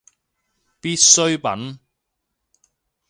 [0.79, 1.79] 必需品